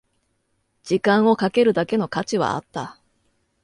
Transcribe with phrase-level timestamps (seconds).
[0.81, 2.99] 時間をかけるだけの価値はあった